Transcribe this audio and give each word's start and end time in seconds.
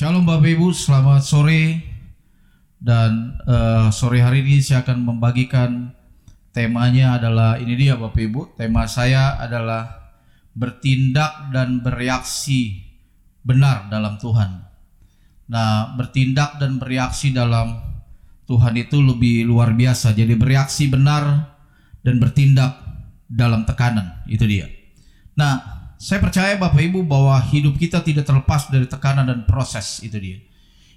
Shalom 0.00 0.24
Bapak 0.24 0.48
Ibu, 0.56 0.72
selamat 0.72 1.20
sore. 1.20 1.76
Dan 2.80 3.36
eh, 3.44 3.92
sore 3.92 4.24
hari 4.24 4.40
ini 4.40 4.64
saya 4.64 4.80
akan 4.80 4.96
membagikan 5.04 5.92
temanya 6.56 7.20
adalah 7.20 7.60
ini 7.60 7.76
dia 7.76 8.00
Bapak 8.00 8.16
Ibu. 8.16 8.56
Tema 8.56 8.88
saya 8.88 9.36
adalah 9.36 10.16
bertindak 10.56 11.52
dan 11.52 11.84
bereaksi 11.84 12.80
benar 13.44 13.92
dalam 13.92 14.16
Tuhan. 14.16 14.64
Nah, 15.52 15.92
bertindak 16.00 16.56
dan 16.56 16.80
bereaksi 16.80 17.36
dalam 17.36 17.76
Tuhan 18.48 18.80
itu 18.80 19.04
lebih 19.04 19.44
luar 19.44 19.76
biasa. 19.76 20.16
Jadi 20.16 20.32
bereaksi 20.32 20.88
benar 20.88 21.60
dan 22.00 22.16
bertindak 22.16 22.72
dalam 23.28 23.68
tekanan, 23.68 24.24
itu 24.24 24.48
dia. 24.48 24.64
Nah, 25.36 25.79
saya 26.00 26.16
percaya 26.16 26.56
Bapak 26.56 26.80
Ibu 26.80 27.04
bahwa 27.04 27.36
hidup 27.52 27.76
kita 27.76 28.00
tidak 28.00 28.24
terlepas 28.24 28.72
dari 28.72 28.88
tekanan 28.88 29.28
dan 29.28 29.44
proses 29.44 30.00
itu 30.00 30.16
dia. 30.16 30.40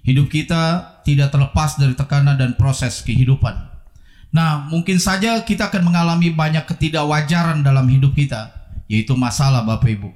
Hidup 0.00 0.32
kita 0.32 0.80
tidak 1.04 1.28
terlepas 1.28 1.76
dari 1.76 1.92
tekanan 1.92 2.40
dan 2.40 2.56
proses 2.56 3.04
kehidupan. 3.04 3.52
Nah, 4.32 4.64
mungkin 4.64 4.96
saja 4.96 5.44
kita 5.44 5.68
akan 5.68 5.92
mengalami 5.92 6.32
banyak 6.32 6.64
ketidakwajaran 6.64 7.60
dalam 7.60 7.84
hidup 7.84 8.16
kita, 8.16 8.48
yaitu 8.88 9.12
masalah 9.12 9.60
Bapak 9.68 9.92
Ibu. 9.92 10.08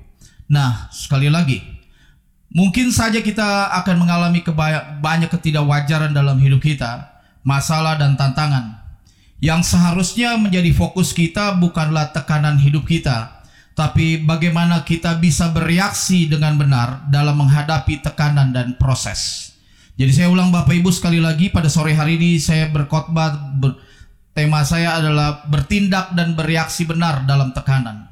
Nah, 0.48 0.88
sekali 0.88 1.28
lagi, 1.28 1.60
mungkin 2.48 2.88
saja 2.88 3.20
kita 3.20 3.68
akan 3.84 4.08
mengalami 4.08 4.40
banyak 5.04 5.28
ketidakwajaran 5.28 6.16
dalam 6.16 6.40
hidup 6.40 6.64
kita, 6.64 7.12
masalah 7.44 8.00
dan 8.00 8.16
tantangan. 8.16 8.80
Yang 9.38 9.76
seharusnya 9.76 10.40
menjadi 10.40 10.72
fokus 10.72 11.12
kita 11.12 11.60
bukanlah 11.60 12.10
tekanan 12.10 12.56
hidup 12.56 12.88
kita, 12.88 13.37
tapi 13.78 14.26
bagaimana 14.26 14.82
kita 14.82 15.22
bisa 15.22 15.54
bereaksi 15.54 16.26
dengan 16.26 16.58
benar 16.58 17.06
dalam 17.14 17.38
menghadapi 17.38 18.02
tekanan 18.02 18.50
dan 18.50 18.74
proses. 18.74 19.54
Jadi 19.94 20.10
saya 20.10 20.26
ulang 20.34 20.50
Bapak 20.50 20.74
Ibu 20.74 20.90
sekali 20.90 21.22
lagi 21.22 21.46
pada 21.46 21.70
sore 21.70 21.94
hari 21.94 22.18
ini 22.18 22.42
saya 22.42 22.66
berkhotbah 22.74 23.54
ber, 23.54 23.78
tema 24.34 24.66
saya 24.66 24.98
adalah 24.98 25.46
bertindak 25.46 26.10
dan 26.18 26.34
bereaksi 26.34 26.90
benar 26.90 27.22
dalam 27.22 27.54
tekanan. 27.54 28.10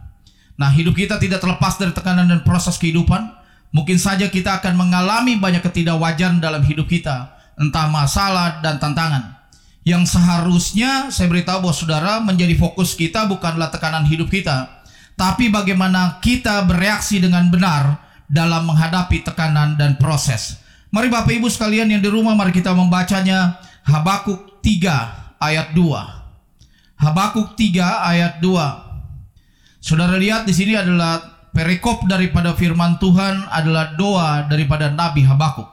Nah, 0.54 0.70
hidup 0.70 0.94
kita 0.94 1.18
tidak 1.18 1.42
terlepas 1.42 1.74
dari 1.82 1.90
tekanan 1.90 2.30
dan 2.30 2.46
proses 2.46 2.78
kehidupan. 2.78 3.26
Mungkin 3.74 3.98
saja 3.98 4.30
kita 4.30 4.62
akan 4.62 4.78
mengalami 4.78 5.34
banyak 5.34 5.66
ketidakwajaran 5.66 6.38
dalam 6.38 6.62
hidup 6.62 6.86
kita, 6.86 7.34
entah 7.58 7.90
masalah 7.90 8.62
dan 8.62 8.78
tantangan. 8.78 9.34
Yang 9.82 10.14
seharusnya 10.14 11.10
saya 11.10 11.26
beritahu 11.26 11.66
bahwa 11.66 11.74
saudara 11.74 12.12
menjadi 12.22 12.54
fokus 12.54 12.94
kita 12.94 13.26
bukanlah 13.26 13.70
tekanan 13.70 14.06
hidup 14.06 14.30
kita, 14.30 14.75
tapi 15.16 15.48
bagaimana 15.48 16.20
kita 16.20 16.68
bereaksi 16.68 17.18
dengan 17.18 17.48
benar 17.48 18.04
dalam 18.28 18.68
menghadapi 18.68 19.24
tekanan 19.24 19.80
dan 19.80 19.96
proses. 19.96 20.60
Mari 20.92 21.08
Bapak 21.08 21.32
Ibu 21.32 21.48
sekalian 21.48 21.90
yang 21.90 22.04
di 22.04 22.10
rumah 22.12 22.36
mari 22.36 22.52
kita 22.52 22.76
membacanya 22.76 23.58
Habakuk 23.88 24.60
3 24.60 25.40
ayat 25.40 25.72
2. 25.72 27.00
Habakuk 27.00 27.56
3 27.56 28.12
ayat 28.12 28.38
2. 28.44 29.80
Saudara 29.80 30.20
lihat 30.20 30.44
di 30.44 30.52
sini 30.52 30.76
adalah 30.76 31.48
perikop 31.54 32.04
daripada 32.04 32.52
firman 32.52 33.00
Tuhan 33.00 33.48
adalah 33.48 33.96
doa 33.96 34.44
daripada 34.44 34.92
Nabi 34.92 35.24
Habakuk. 35.24 35.68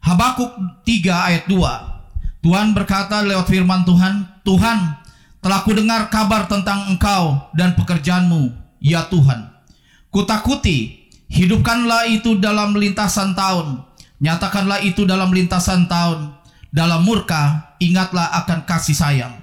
Habakuk 0.00 0.82
3 0.86 1.28
ayat 1.28 1.44
2. 1.50 2.42
Tuhan 2.42 2.74
berkata 2.74 3.22
lewat 3.22 3.46
firman 3.46 3.86
Tuhan, 3.86 4.42
Tuhan 4.42 5.01
telah 5.42 5.66
kudengar 5.66 6.06
kabar 6.06 6.46
tentang 6.46 6.86
engkau 6.86 7.50
dan 7.58 7.74
pekerjaanmu, 7.74 8.54
ya 8.78 9.10
Tuhan. 9.10 9.50
Kutakuti, 10.14 11.10
hidupkanlah 11.26 12.06
itu 12.06 12.38
dalam 12.38 12.78
lintasan 12.78 13.34
tahun, 13.34 13.82
nyatakanlah 14.22 14.86
itu 14.86 15.02
dalam 15.02 15.34
lintasan 15.34 15.90
tahun, 15.90 16.30
dalam 16.70 17.02
murka, 17.02 17.74
ingatlah 17.82 18.30
akan 18.46 18.62
kasih 18.62 18.94
sayang. 18.94 19.34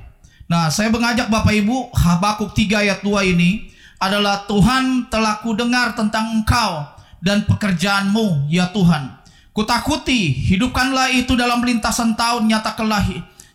Nah, 0.48 0.72
saya 0.72 0.88
mengajak 0.88 1.28
Bapak 1.28 1.52
Ibu, 1.52 1.92
Habakuk 1.94 2.56
3 2.56 2.88
ayat 2.88 3.00
2 3.04 3.36
ini 3.36 3.70
adalah 4.00 4.48
Tuhan 4.48 5.12
telah 5.12 5.44
kudengar 5.44 5.94
tentang 6.00 6.42
engkau 6.42 6.88
dan 7.20 7.44
pekerjaanmu, 7.44 8.48
ya 8.48 8.72
Tuhan. 8.72 9.20
Kutakuti, 9.52 10.32
hidupkanlah 10.48 11.12
itu 11.12 11.36
dalam 11.36 11.60
lintasan 11.60 12.16
tahun, 12.16 12.48
nyatakanlah 12.48 13.04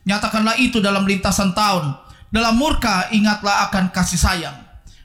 nyatakanlah 0.04 0.60
itu 0.60 0.84
dalam 0.84 1.08
lintasan 1.08 1.56
tahun. 1.56 2.03
Dalam 2.34 2.58
murka 2.58 3.06
ingatlah 3.14 3.70
akan 3.70 3.94
kasih 3.94 4.18
sayang. 4.18 4.58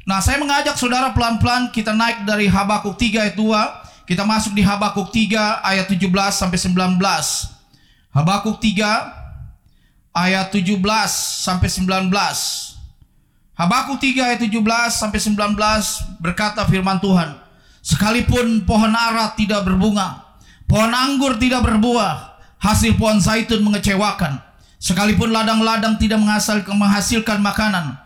Nah, 0.09 0.17
saya 0.17 0.41
mengajak 0.41 0.73
saudara 0.73 1.13
pelan-pelan 1.13 1.69
kita 1.69 1.93
naik 1.93 2.25
dari 2.25 2.49
Habakuk 2.49 2.97
3 2.97 3.29
ayat 3.29 3.35
2, 3.37 4.09
kita 4.09 4.25
masuk 4.25 4.57
di 4.57 4.65
Habakuk 4.65 5.13
3 5.13 5.61
ayat 5.61 5.85
17 5.85 6.09
sampai 6.33 6.57
19. 6.57 6.97
Habakuk 8.09 8.57
3 8.57 10.17
ayat 10.17 10.49
17 10.49 10.81
sampai 11.45 11.69
19. 11.69 12.09
Habakuk 13.53 14.01
3 14.01 14.33
ayat 14.33 14.39
17 14.41 14.89
sampai 14.89 15.19
19 15.21 16.17
berkata 16.17 16.65
firman 16.65 16.97
Tuhan, 16.97 17.37
sekalipun 17.85 18.65
pohon 18.65 18.97
ara 18.97 19.37
tidak 19.37 19.69
berbunga, 19.69 20.25
Pohon 20.69 20.93
anggur 20.93 21.37
tidak 21.41 21.65
berbuah, 21.65 22.37
hasil 22.61 22.93
pohon 22.93 23.17
zaitun 23.17 23.65
mengecewakan. 23.65 24.48
Sekalipun 24.79 25.35
ladang-ladang 25.35 25.99
tidak 25.99 26.23
menghasilkan, 26.23 27.43
makanan, 27.43 27.99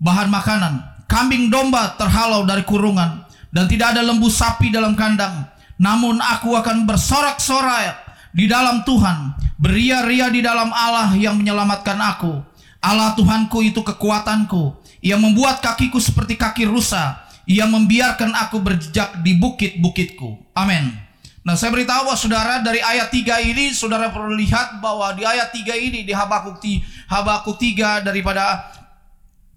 bahan 0.00 0.32
makanan. 0.32 0.74
Kambing 1.04 1.52
domba 1.52 1.96
terhalau 2.00 2.48
dari 2.48 2.64
kurungan 2.64 3.28
dan 3.52 3.64
tidak 3.68 3.96
ada 3.96 4.04
lembu 4.04 4.28
sapi 4.32 4.72
dalam 4.72 4.96
kandang. 4.96 5.48
Namun 5.76 6.20
aku 6.20 6.56
akan 6.56 6.88
bersorak-sorai 6.88 7.92
di 8.32 8.48
dalam 8.48 8.84
Tuhan, 8.88 9.36
beria-ria 9.60 10.32
di 10.32 10.40
dalam 10.44 10.72
Allah 10.72 11.12
yang 11.16 11.36
menyelamatkan 11.36 11.96
aku. 11.96 12.40
Allah 12.80 13.12
Tuhanku 13.16 13.64
itu 13.64 13.80
kekuatanku. 13.84 14.80
Ia 15.04 15.16
membuat 15.20 15.60
kakiku 15.60 16.00
seperti 16.00 16.36
kaki 16.40 16.64
rusa. 16.68 17.24
Ia 17.48 17.64
membiarkan 17.64 18.36
aku 18.36 18.60
berjejak 18.60 19.24
di 19.24 19.36
bukit-bukitku. 19.40 20.52
Amin. 20.52 21.07
Nah 21.46 21.54
saya 21.54 21.70
beritahu 21.72 22.08
bahwa 22.08 22.18
saudara 22.18 22.60
dari 22.60 22.82
ayat 22.82 23.08
3 23.08 23.50
ini 23.54 23.70
saudara 23.72 24.10
perlu 24.10 24.34
lihat 24.36 24.82
bahwa 24.82 25.14
di 25.14 25.22
ayat 25.24 25.54
3 25.54 25.64
ini 25.78 26.02
di 26.04 26.12
Habakuk, 26.12 26.60
Habakuk 27.08 27.56
3 27.56 28.04
daripada 28.04 28.68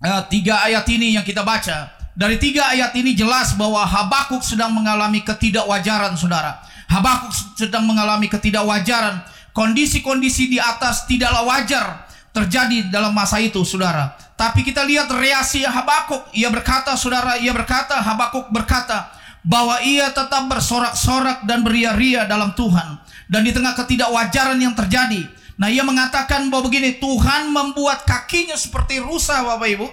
uh, 0.02 0.22
tiga 0.28 0.66
ayat 0.66 0.86
ini 0.90 1.16
yang 1.16 1.26
kita 1.26 1.46
baca. 1.46 1.94
Dari 2.12 2.36
tiga 2.36 2.68
ayat 2.76 2.92
ini 2.98 3.16
jelas 3.16 3.56
bahwa 3.56 3.88
Habakuk 3.88 4.44
sedang 4.44 4.76
mengalami 4.76 5.24
ketidakwajaran 5.24 6.18
saudara. 6.20 6.60
Habakuk 6.92 7.32
sedang 7.56 7.88
mengalami 7.88 8.28
ketidakwajaran. 8.28 9.24
Kondisi-kondisi 9.56 10.52
di 10.52 10.60
atas 10.60 11.08
tidaklah 11.08 11.44
wajar 11.48 12.08
terjadi 12.36 12.92
dalam 12.92 13.16
masa 13.16 13.40
itu 13.40 13.64
saudara. 13.64 14.16
Tapi 14.36 14.64
kita 14.64 14.84
lihat 14.84 15.08
reaksi 15.12 15.64
Habakuk. 15.64 16.36
Ia 16.36 16.52
berkata 16.52 16.96
saudara, 17.00 17.40
ia 17.40 17.56
berkata, 17.56 18.00
Habakuk 18.04 18.52
berkata, 18.52 19.12
bahwa 19.42 19.82
ia 19.82 20.14
tetap 20.14 20.46
bersorak-sorak 20.46 21.50
dan 21.50 21.66
beria-ria 21.66 22.30
dalam 22.30 22.54
Tuhan 22.54 23.02
dan 23.26 23.42
di 23.42 23.52
tengah 23.52 23.74
ketidakwajaran 23.74 24.60
yang 24.62 24.78
terjadi. 24.78 25.26
Nah, 25.58 25.70
ia 25.70 25.86
mengatakan 25.86 26.50
bahwa 26.50 26.70
begini, 26.70 26.98
Tuhan 26.98 27.54
membuat 27.54 28.06
kakinya 28.06 28.58
seperti 28.58 28.98
rusa, 28.98 29.46
Bapak 29.46 29.70
Ibu, 29.70 29.88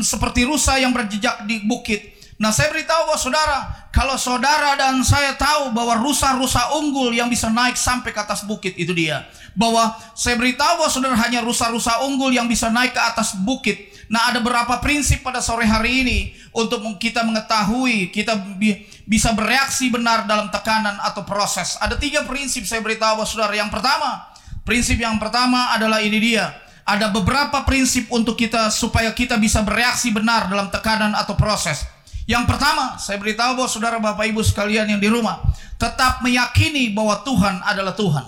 seperti 0.00 0.48
rusa 0.48 0.80
yang 0.80 0.96
berjejak 0.96 1.44
di 1.44 1.64
bukit. 1.68 2.19
Nah, 2.40 2.48
saya 2.48 2.72
beritahu 2.72 3.04
bahwa 3.04 3.20
saudara, 3.20 3.58
kalau 3.92 4.16
saudara 4.16 4.72
dan 4.80 5.04
saya 5.04 5.36
tahu 5.36 5.76
bahwa 5.76 6.00
rusa-rusa 6.00 6.72
unggul 6.80 7.12
yang 7.12 7.28
bisa 7.28 7.52
naik 7.52 7.76
sampai 7.76 8.16
ke 8.16 8.20
atas 8.24 8.48
bukit 8.48 8.72
itu 8.80 8.96
dia. 8.96 9.28
Bahwa 9.52 9.92
saya 10.16 10.40
beritahu 10.40 10.80
bahwa 10.80 10.88
saudara 10.88 11.16
hanya 11.20 11.44
rusa-rusa 11.44 12.00
unggul 12.08 12.32
yang 12.32 12.48
bisa 12.48 12.72
naik 12.72 12.96
ke 12.96 13.02
atas 13.02 13.36
bukit 13.36 13.90
Nah, 14.10 14.34
ada 14.34 14.42
beberapa 14.42 14.82
prinsip 14.82 15.22
pada 15.22 15.38
sore 15.38 15.62
hari 15.70 16.02
ini 16.02 16.18
untuk 16.50 16.82
kita 16.98 17.22
mengetahui, 17.22 18.10
kita 18.10 18.34
bi 18.58 18.82
bisa 19.06 19.30
bereaksi 19.30 19.86
benar 19.86 20.26
dalam 20.26 20.50
tekanan 20.50 20.98
atau 20.98 21.22
proses. 21.22 21.78
Ada 21.78 21.94
tiga 21.94 22.26
prinsip 22.26 22.66
saya 22.66 22.82
beritahu 22.82 23.22
saudara. 23.22 23.54
Yang 23.54 23.70
pertama, 23.70 24.34
prinsip 24.66 24.98
yang 24.98 25.14
pertama 25.22 25.70
adalah 25.70 26.02
ini 26.02 26.18
dia. 26.18 26.50
Ada 26.82 27.06
beberapa 27.14 27.62
prinsip 27.62 28.10
untuk 28.10 28.34
kita 28.34 28.66
supaya 28.74 29.14
kita 29.14 29.38
bisa 29.38 29.62
bereaksi 29.62 30.10
benar 30.10 30.50
dalam 30.50 30.74
tekanan 30.74 31.14
atau 31.14 31.38
proses. 31.38 31.86
Yang 32.30 32.46
pertama, 32.46 32.94
saya 32.94 33.18
beritahu 33.18 33.58
bahwa 33.58 33.66
saudara 33.66 33.98
Bapak 33.98 34.22
Ibu 34.30 34.38
sekalian 34.46 34.86
yang 34.86 35.02
di 35.02 35.10
rumah 35.10 35.42
tetap 35.74 36.22
meyakini 36.22 36.94
bahwa 36.94 37.26
Tuhan 37.26 37.58
adalah 37.66 37.90
Tuhan. 37.98 38.22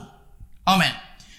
Amin. 0.67 0.91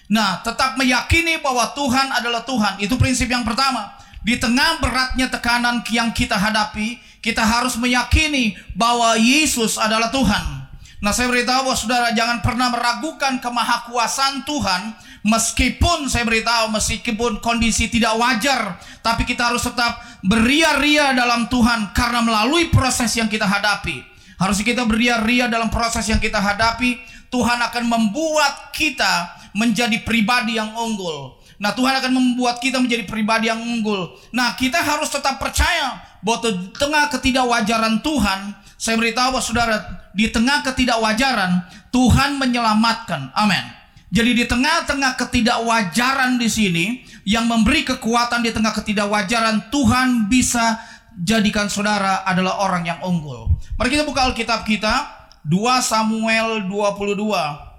Nah, 0.08 0.40
tetap 0.40 0.72
meyakini 0.80 1.44
bahwa 1.44 1.76
Tuhan 1.76 2.08
adalah 2.16 2.40
Tuhan. 2.40 2.80
Itu 2.80 2.96
prinsip 2.96 3.28
yang 3.28 3.44
pertama. 3.44 3.92
Di 4.24 4.40
tengah 4.40 4.80
beratnya 4.80 5.28
tekanan 5.28 5.84
yang 5.92 6.08
kita 6.16 6.40
hadapi, 6.40 6.96
kita 7.20 7.44
harus 7.44 7.76
meyakini 7.76 8.56
bahwa 8.72 9.12
Yesus 9.20 9.76
adalah 9.76 10.08
Tuhan. 10.08 10.64
Nah, 11.04 11.12
saya 11.12 11.28
beritahu 11.28 11.68
bahwa 11.68 11.76
saudara 11.76 12.16
jangan 12.16 12.40
pernah 12.40 12.72
meragukan 12.72 13.44
kemahakuasaan 13.44 14.48
Tuhan 14.48 14.96
meskipun 15.24 16.06
saya 16.12 16.28
beritahu 16.28 16.70
meskipun 16.70 17.40
kondisi 17.40 17.88
tidak 17.88 18.14
wajar, 18.20 18.76
tapi 19.00 19.24
kita 19.24 19.50
harus 19.50 19.64
tetap 19.64 19.98
beria-ria 20.20 21.16
dalam 21.16 21.48
Tuhan 21.48 21.96
karena 21.96 22.20
melalui 22.20 22.68
proses 22.68 23.10
yang 23.16 23.26
kita 23.26 23.48
hadapi. 23.48 24.04
Harus 24.36 24.60
kita 24.60 24.84
beria-ria 24.84 25.48
dalam 25.48 25.72
proses 25.72 26.04
yang 26.06 26.20
kita 26.20 26.38
hadapi, 26.38 27.00
Tuhan 27.32 27.58
akan 27.58 27.84
membuat 27.88 28.70
kita 28.76 29.32
menjadi 29.56 30.02
pribadi 30.04 30.60
yang 30.60 30.74
unggul. 30.76 31.40
Nah, 31.62 31.70
Tuhan 31.70 32.02
akan 32.02 32.12
membuat 32.12 32.58
kita 32.58 32.82
menjadi 32.82 33.06
pribadi 33.06 33.46
yang 33.46 33.62
unggul. 33.62 34.10
Nah, 34.34 34.58
kita 34.58 34.82
harus 34.82 35.06
tetap 35.06 35.38
percaya 35.38 36.02
bahwa 36.18 36.50
di 36.50 36.74
tengah 36.74 37.06
ketidakwajaran 37.14 38.02
Tuhan, 38.02 38.40
saya 38.74 38.98
beritahu 38.98 39.38
bahwa 39.38 39.44
saudara, 39.44 39.76
di 40.10 40.26
tengah 40.34 40.66
ketidakwajaran, 40.66 41.62
Tuhan 41.94 42.42
menyelamatkan. 42.42 43.30
Amin. 43.38 43.83
Jadi 44.14 44.30
di 44.30 44.44
tengah-tengah 44.46 45.18
ketidakwajaran 45.18 46.38
di 46.38 46.46
sini, 46.46 47.02
yang 47.26 47.50
memberi 47.50 47.82
kekuatan 47.82 48.46
di 48.46 48.54
tengah 48.54 48.70
ketidakwajaran, 48.70 49.74
Tuhan 49.74 50.30
bisa 50.30 50.78
jadikan 51.18 51.66
saudara 51.66 52.22
adalah 52.22 52.62
orang 52.62 52.86
yang 52.86 53.02
unggul. 53.02 53.50
Mari 53.74 53.90
kita 53.90 54.06
buka 54.06 54.30
Alkitab 54.30 54.62
kita, 54.62 55.10
2 55.42 55.82
Samuel 55.82 56.62
22. 56.70 57.74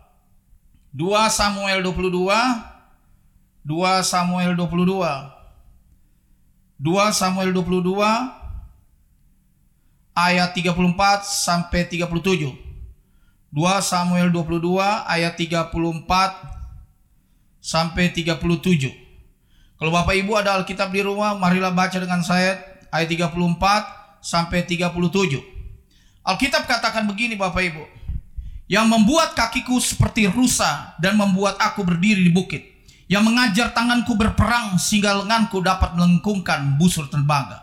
2 0.96 1.28
Samuel 1.28 1.84
22 1.84 2.32
2 3.68 3.68
Samuel 4.00 4.56
22 4.56 4.88
2 6.80 7.12
Samuel 7.12 7.52
22 7.52 8.00
ayat 10.16 10.56
34 10.56 10.72
sampai 11.28 11.84
37 11.84 12.65
2 13.56 13.64
Samuel 13.80 14.36
22 14.36 14.84
ayat 15.08 15.40
34 15.40 15.72
sampai 17.64 18.12
37 18.12 18.36
Kalau 19.80 19.92
Bapak 19.96 20.12
Ibu 20.12 20.36
ada 20.36 20.60
Alkitab 20.60 20.92
di 20.92 21.00
rumah 21.00 21.40
marilah 21.40 21.72
baca 21.72 21.96
dengan 21.96 22.20
saya 22.20 22.60
ayat 22.92 23.08
34 23.08 23.32
sampai 24.20 24.60
37 24.68 24.92
Alkitab 26.28 26.68
katakan 26.68 27.08
begini 27.08 27.40
Bapak 27.40 27.64
Ibu 27.64 27.96
yang 28.66 28.90
membuat 28.90 29.38
kakiku 29.38 29.78
seperti 29.78 30.26
rusa 30.26 30.98
dan 30.98 31.14
membuat 31.14 31.62
aku 31.62 31.86
berdiri 31.86 32.26
di 32.26 32.34
bukit, 32.34 32.66
yang 33.06 33.22
mengajar 33.22 33.70
tanganku 33.78 34.18
berperang 34.18 34.82
sehingga 34.82 35.14
lenganku 35.22 35.62
dapat 35.62 35.94
melengkungkan 35.94 36.74
busur 36.82 37.06
tembaga. 37.06 37.62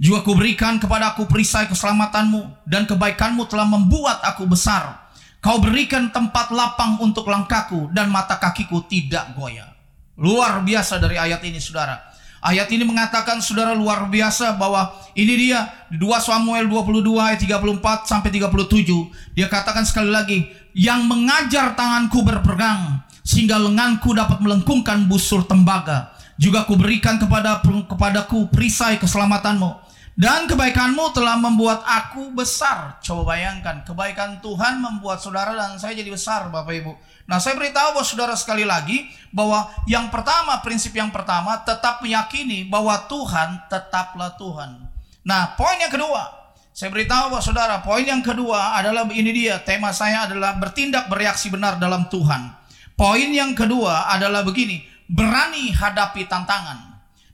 Juga 0.00 0.22
kuberikan 0.24 0.78
kepada 0.78 1.12
aku 1.12 1.26
perisai 1.28 1.68
keselamatanmu 1.68 2.64
dan 2.64 2.86
kebaikanmu 2.88 3.44
telah 3.50 3.66
membuat 3.66 4.22
aku 4.24 4.46
besar. 4.48 5.07
Kau 5.38 5.62
berikan 5.62 6.10
tempat 6.10 6.50
lapang 6.50 6.98
untuk 6.98 7.30
langkahku 7.30 7.94
dan 7.94 8.10
mata 8.10 8.42
kakiku 8.42 8.82
tidak 8.90 9.38
goyah. 9.38 9.70
Luar 10.18 10.66
biasa 10.66 10.98
dari 10.98 11.14
ayat 11.14 11.38
ini 11.46 11.62
saudara. 11.62 11.94
Ayat 12.42 12.70
ini 12.74 12.82
mengatakan 12.82 13.38
saudara 13.38 13.74
luar 13.74 14.10
biasa 14.10 14.58
bahwa 14.58 14.94
ini 15.14 15.34
dia 15.50 15.70
2 15.94 15.98
Samuel 16.18 16.66
22 16.66 17.02
ayat 17.18 17.38
34 17.38 18.06
sampai 18.06 18.30
37. 18.34 19.38
Dia 19.38 19.46
katakan 19.46 19.86
sekali 19.86 20.10
lagi 20.10 20.46
yang 20.74 21.06
mengajar 21.06 21.74
tanganku 21.78 22.22
berperang 22.26 23.02
sehingga 23.22 23.62
lenganku 23.62 24.14
dapat 24.14 24.42
melengkungkan 24.42 25.06
busur 25.06 25.46
tembaga. 25.46 26.14
Juga 26.38 26.66
kuberikan 26.66 27.18
kepada 27.18 27.62
kepadaku 27.62 28.50
perisai 28.50 28.98
keselamatanmu 29.02 29.87
dan 30.18 30.50
kebaikanmu 30.50 31.14
telah 31.14 31.38
membuat 31.38 31.86
aku 31.86 32.34
besar. 32.34 32.98
Coba 33.06 33.38
bayangkan, 33.38 33.86
kebaikan 33.86 34.42
Tuhan 34.42 34.82
membuat 34.82 35.22
saudara 35.22 35.54
dan 35.54 35.78
saya 35.78 35.94
jadi 35.94 36.10
besar, 36.10 36.50
Bapak 36.50 36.74
Ibu. 36.74 36.92
Nah, 37.30 37.38
saya 37.38 37.54
beritahu 37.54 37.94
bahwa 37.94 38.02
saudara 38.02 38.34
sekali 38.34 38.66
lagi 38.66 39.06
bahwa 39.30 39.70
yang 39.86 40.10
pertama, 40.10 40.58
prinsip 40.58 40.90
yang 40.90 41.14
pertama 41.14 41.62
tetap 41.62 42.02
meyakini 42.02 42.66
bahwa 42.66 42.98
Tuhan 43.06 43.70
tetaplah 43.70 44.34
Tuhan. 44.34 44.90
Nah, 45.22 45.54
poin 45.54 45.78
yang 45.78 45.94
kedua, 45.94 46.50
saya 46.74 46.90
beritahu 46.90 47.38
bahwa 47.38 47.42
saudara, 47.44 47.78
poin 47.86 48.02
yang 48.02 48.18
kedua 48.18 48.74
adalah 48.74 49.06
ini 49.14 49.30
dia, 49.30 49.62
tema 49.62 49.94
saya 49.94 50.26
adalah 50.26 50.58
bertindak 50.58 51.06
bereaksi 51.06 51.46
benar 51.46 51.78
dalam 51.78 52.10
Tuhan. 52.10 52.58
Poin 52.98 53.30
yang 53.30 53.54
kedua 53.54 54.10
adalah 54.10 54.42
begini, 54.42 54.82
berani 55.06 55.70
hadapi 55.70 56.26
tantangan. 56.26 56.87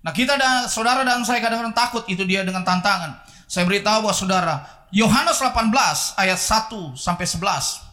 Nah, 0.05 0.13
kita 0.13 0.37
dan 0.37 0.69
saudara 0.69 1.01
dan 1.01 1.25
saya 1.25 1.41
kadang-kadang 1.41 1.73
takut 1.73 2.05
itu 2.13 2.29
dia 2.29 2.45
dengan 2.45 2.61
tantangan. 2.61 3.25
Saya 3.49 3.65
beritahu 3.65 4.05
bahwa 4.05 4.13
saudara, 4.13 4.55
Yohanes 4.93 5.41
18 5.41 5.73
ayat 6.21 6.37
1 6.37 6.93
sampai 6.93 7.25
11. 7.25 7.85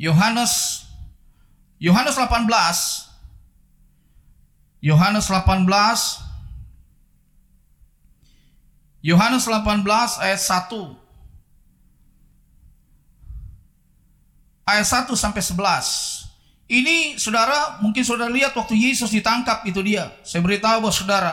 Yohanes 0.00 0.88
Yohanes 1.76 2.16
18 2.16 2.48
Yohanes 4.80 5.28
18 5.28 5.68
Yohanes 9.04 9.44
18 9.44 9.84
ayat 10.24 10.40
1 10.40 10.96
ayat 14.64 14.88
1 14.88 15.12
sampai 15.16 15.40
11 15.44 16.19
ini 16.70 17.18
saudara 17.18 17.82
mungkin 17.82 18.06
saudara 18.06 18.30
lihat 18.30 18.54
waktu 18.54 18.78
Yesus 18.78 19.10
ditangkap 19.10 19.66
itu 19.66 19.82
dia 19.82 20.14
saya 20.22 20.38
beritahu 20.38 20.86
bahwa 20.86 20.94
saudara 20.94 21.32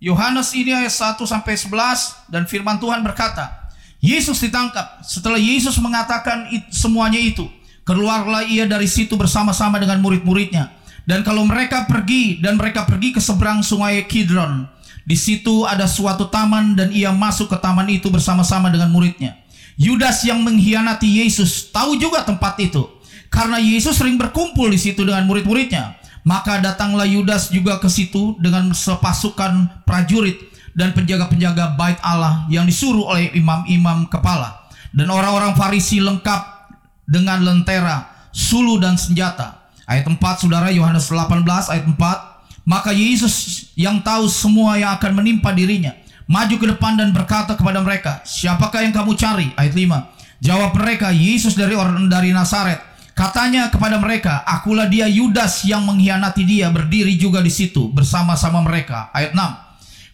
Yohanes 0.00 0.56
ini 0.56 0.72
ayat 0.72 0.90
1 0.90 1.20
sampai 1.28 1.54
11 1.54 2.32
dan 2.32 2.48
firman 2.48 2.80
Tuhan 2.80 3.04
berkata 3.04 3.70
Yesus 4.00 4.40
ditangkap 4.40 5.04
setelah 5.04 5.38
Yesus 5.38 5.76
mengatakan 5.78 6.48
semuanya 6.72 7.20
itu 7.20 7.46
Keluarlah 7.82 8.46
ia 8.46 8.62
dari 8.62 8.86
situ 8.86 9.18
bersama-sama 9.18 9.82
dengan 9.82 9.98
murid-muridnya. 9.98 10.70
Dan 11.02 11.26
kalau 11.26 11.42
mereka 11.42 11.82
pergi 11.90 12.38
dan 12.38 12.54
mereka 12.54 12.86
pergi 12.86 13.10
ke 13.10 13.18
seberang 13.18 13.58
sungai 13.58 14.06
Kidron, 14.06 14.70
di 15.02 15.18
situ 15.18 15.66
ada 15.66 15.90
suatu 15.90 16.30
taman 16.30 16.78
dan 16.78 16.94
ia 16.94 17.10
masuk 17.10 17.50
ke 17.50 17.58
taman 17.58 17.90
itu 17.90 18.06
bersama-sama 18.06 18.70
dengan 18.70 18.86
muridnya. 18.86 19.34
Yudas 19.74 20.22
yang 20.22 20.46
mengkhianati 20.46 21.26
Yesus 21.26 21.74
tahu 21.74 21.98
juga 21.98 22.22
tempat 22.22 22.54
itu. 22.62 22.86
Karena 23.32 23.56
Yesus 23.56 23.96
sering 23.96 24.20
berkumpul 24.20 24.68
di 24.68 24.76
situ 24.76 25.08
dengan 25.08 25.24
murid-muridnya. 25.24 25.96
Maka 26.22 26.60
datanglah 26.60 27.08
Yudas 27.08 27.50
juga 27.50 27.80
ke 27.80 27.88
situ 27.88 28.36
dengan 28.38 28.70
sepasukan 28.70 29.82
prajurit 29.88 30.38
dan 30.76 30.92
penjaga-penjaga 30.92 31.74
bait 31.74 31.98
Allah 32.04 32.46
yang 32.52 32.68
disuruh 32.68 33.08
oleh 33.08 33.32
imam-imam 33.32 34.06
kepala. 34.06 34.68
Dan 34.92 35.08
orang-orang 35.08 35.56
Farisi 35.56 35.98
lengkap 35.98 36.68
dengan 37.08 37.42
lentera, 37.42 38.28
sulu 38.30 38.78
dan 38.78 39.00
senjata. 39.00 39.72
Ayat 39.88 40.06
4 40.06 40.20
Saudara 40.38 40.70
Yohanes 40.70 41.08
18 41.10 41.42
ayat 41.72 41.86
4. 41.88 42.68
Maka 42.68 42.94
Yesus 42.94 43.66
yang 43.74 43.98
tahu 44.04 44.30
semua 44.30 44.78
yang 44.78 44.94
akan 44.94 45.18
menimpa 45.18 45.50
dirinya 45.50 45.90
maju 46.30 46.54
ke 46.54 46.66
depan 46.70 46.94
dan 46.94 47.10
berkata 47.10 47.58
kepada 47.58 47.82
mereka, 47.82 48.22
"Siapakah 48.22 48.86
yang 48.86 48.94
kamu 48.94 49.18
cari?" 49.18 49.50
Ayat 49.58 49.74
5. 49.74 50.08
Jawab 50.38 50.74
mereka, 50.78 51.10
"Yesus 51.10 51.58
dari 51.58 51.74
orang 51.74 52.06
dari 52.06 52.30
Nazaret." 52.30 52.91
Katanya 53.12 53.68
kepada 53.68 54.00
mereka, 54.00 54.40
"Akulah 54.48 54.88
dia 54.88 55.04
Yudas 55.04 55.68
yang 55.68 55.84
mengkhianati 55.84 56.42
dia 56.48 56.72
berdiri 56.72 57.14
juga 57.20 57.44
di 57.44 57.52
situ 57.52 57.92
bersama-sama 57.92 58.64
mereka." 58.64 59.12
Ayat 59.12 59.36
6. 59.36 59.52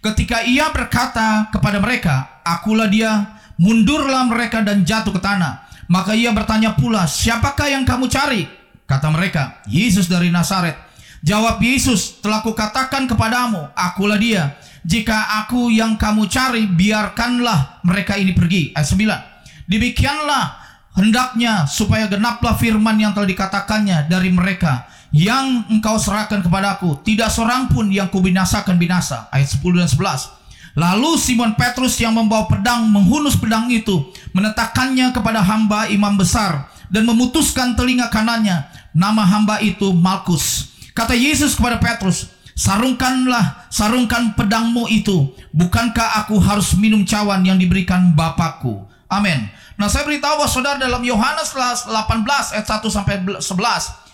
Ketika 0.02 0.42
ia 0.42 0.70
berkata 0.74 1.46
kepada 1.50 1.78
mereka, 1.78 2.42
"Akulah 2.42 2.90
dia," 2.90 3.38
mundurlah 3.58 4.26
mereka 4.26 4.62
dan 4.62 4.86
jatuh 4.86 5.14
ke 5.14 5.20
tanah. 5.22 5.66
Maka 5.88 6.12
ia 6.14 6.30
bertanya 6.30 6.76
pula, 6.76 7.08
siapakah 7.08 7.72
yang 7.72 7.82
kamu 7.82 8.06
cari? 8.12 8.44
Kata 8.84 9.08
mereka, 9.08 9.64
Yesus 9.68 10.06
dari 10.06 10.28
Nazaret. 10.28 10.76
Jawab 11.24 11.58
Yesus, 11.58 12.22
telah 12.22 12.44
kukatakan 12.44 13.08
kepadamu, 13.10 13.72
akulah 13.74 14.20
dia. 14.20 14.54
Jika 14.86 15.42
aku 15.44 15.68
yang 15.72 15.98
kamu 15.98 16.30
cari, 16.30 16.64
biarkanlah 16.68 17.82
mereka 17.82 18.14
ini 18.14 18.32
pergi. 18.36 18.70
Ayat 18.76 18.88
9. 18.94 19.20
Demikianlah 19.68 20.67
hendaknya 20.98 21.64
supaya 21.70 22.10
genaplah 22.10 22.58
firman 22.58 22.98
yang 22.98 23.14
telah 23.14 23.30
dikatakannya 23.30 24.10
dari 24.10 24.34
mereka 24.34 24.90
yang 25.14 25.64
engkau 25.72 25.96
serahkan 25.96 26.44
kepadaku. 26.44 27.00
Tidak 27.00 27.30
seorang 27.32 27.72
pun 27.72 27.88
yang 27.88 28.12
kubinasakan 28.12 28.76
binasa. 28.76 29.30
Ayat 29.32 29.48
10 29.48 29.80
dan 29.80 29.88
11. 29.88 30.38
Lalu 30.78 31.10
Simon 31.18 31.58
Petrus 31.58 31.98
yang 31.98 32.14
membawa 32.14 32.46
pedang 32.46 32.86
menghunus 32.86 33.34
pedang 33.34 33.66
itu, 33.72 34.14
menetakannya 34.30 35.10
kepada 35.10 35.42
hamba 35.42 35.90
imam 35.90 36.14
besar 36.14 36.70
dan 36.92 37.02
memutuskan 37.08 37.74
telinga 37.74 38.12
kanannya. 38.12 38.68
Nama 38.94 39.22
hamba 39.26 39.58
itu 39.58 39.90
Malkus. 39.90 40.70
Kata 40.94 41.18
Yesus 41.18 41.58
kepada 41.58 41.82
Petrus, 41.82 42.30
sarungkanlah, 42.54 43.70
sarungkan 43.70 44.38
pedangmu 44.38 44.86
itu. 44.90 45.34
Bukankah 45.50 46.22
aku 46.22 46.38
harus 46.38 46.74
minum 46.78 47.02
cawan 47.02 47.42
yang 47.42 47.58
diberikan 47.58 48.14
Bapakku? 48.14 48.86
Amin. 49.08 49.48
Nah 49.80 49.88
saya 49.88 50.04
beritahu 50.04 50.44
bahwa 50.44 50.50
saudara 50.50 50.76
dalam 50.76 51.00
Yohanes 51.00 51.56
18 51.56 51.88
ayat 52.52 52.66
1 52.68 52.84
sampai 52.92 53.16
11 53.40 53.44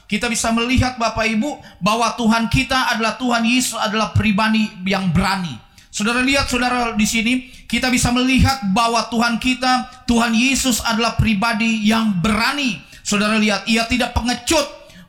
kita 0.06 0.30
bisa 0.30 0.54
melihat 0.54 0.94
Bapak 1.00 1.26
Ibu 1.26 1.58
bahwa 1.82 2.14
Tuhan 2.14 2.46
kita 2.46 2.94
adalah 2.94 3.18
Tuhan 3.18 3.42
Yesus 3.42 3.74
adalah 3.74 4.14
pribadi 4.14 4.70
yang 4.86 5.10
berani. 5.10 5.58
Saudara 5.90 6.22
lihat 6.22 6.46
saudara 6.46 6.94
di 6.94 7.06
sini 7.06 7.50
kita 7.66 7.90
bisa 7.90 8.14
melihat 8.14 8.62
bahwa 8.70 9.06
Tuhan 9.10 9.42
kita 9.42 10.04
Tuhan 10.06 10.30
Yesus 10.34 10.78
adalah 10.84 11.18
pribadi 11.18 11.86
yang 11.86 12.22
berani. 12.22 12.78
Saudara 13.02 13.34
lihat 13.40 13.66
ia 13.66 13.88
tidak 13.90 14.14
pengecut 14.14 14.62